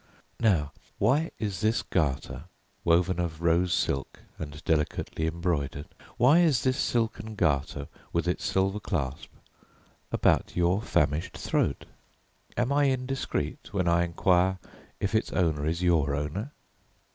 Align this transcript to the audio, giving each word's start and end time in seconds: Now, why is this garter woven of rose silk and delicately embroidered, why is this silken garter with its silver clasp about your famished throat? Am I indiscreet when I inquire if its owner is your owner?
Now, 0.39 0.71
why 0.97 1.29
is 1.37 1.61
this 1.61 1.83
garter 1.83 2.45
woven 2.83 3.19
of 3.19 3.39
rose 3.43 3.71
silk 3.71 4.21
and 4.39 4.63
delicately 4.63 5.27
embroidered, 5.27 5.89
why 6.17 6.39
is 6.39 6.63
this 6.63 6.77
silken 6.77 7.35
garter 7.35 7.87
with 8.11 8.27
its 8.27 8.43
silver 8.43 8.79
clasp 8.79 9.29
about 10.11 10.55
your 10.55 10.81
famished 10.81 11.37
throat? 11.37 11.85
Am 12.57 12.71
I 12.73 12.85
indiscreet 12.89 13.71
when 13.73 13.87
I 13.87 14.03
inquire 14.03 14.57
if 14.99 15.13
its 15.13 15.31
owner 15.33 15.67
is 15.67 15.83
your 15.83 16.15
owner? 16.15 16.51